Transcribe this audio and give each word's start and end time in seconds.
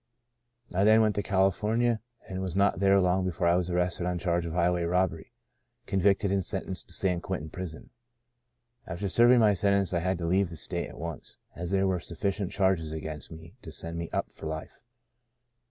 I 0.73 0.83
then 0.83 1.01
went 1.01 1.13
to 1.13 1.21
California, 1.21 2.01
and 2.27 2.41
was 2.41 2.55
not 2.55 2.79
there 2.79 2.99
long 2.99 3.23
before 3.23 3.45
I 3.45 3.53
was 3.55 3.69
arrested 3.69 4.07
on 4.07 4.15
a 4.15 4.19
charge 4.19 4.47
of 4.47 4.53
highway 4.53 4.81
robbery, 4.85 5.31
convicted, 5.85 6.31
and 6.31 6.43
sentenced 6.43 6.87
to 6.87 6.95
San 6.95 7.21
Quentin 7.21 7.51
prison. 7.51 7.91
After 8.87 9.07
serv 9.07 9.31
ing 9.33 9.41
my 9.41 9.53
sentence 9.53 9.93
I 9.93 9.99
had 9.99 10.17
to 10.17 10.25
leave 10.25 10.49
the 10.49 10.57
state 10.57 10.89
at 10.89 10.97
once, 10.97 11.37
as 11.55 11.69
there 11.69 11.85
were 11.85 11.99
sufficient 11.99 12.49
charges 12.51 12.91
against 12.91 13.31
me 13.31 13.53
to 13.61 13.71
send 13.71 13.99
me 13.99 14.09
* 14.09 14.11
up' 14.11 14.31
for 14.31 14.47
life. 14.47 14.81